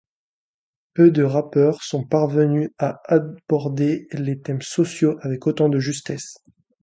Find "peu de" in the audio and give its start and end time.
0.95-1.21